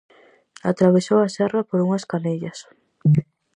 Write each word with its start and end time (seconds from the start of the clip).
Atravesou 0.71 1.19
a 1.23 1.31
serra 1.37 1.61
por 1.69 1.79
unhas 1.85 2.07
canellas. 2.11 2.59